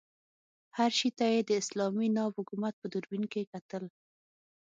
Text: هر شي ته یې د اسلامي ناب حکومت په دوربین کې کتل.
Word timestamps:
هر 0.77 0.91
شي 0.99 1.09
ته 1.17 1.25
یې 1.33 1.41
د 1.45 1.51
اسلامي 1.61 2.07
ناب 2.17 2.31
حکومت 2.39 2.73
په 2.81 2.87
دوربین 2.93 3.23
کې 3.31 3.49
کتل. 3.53 3.83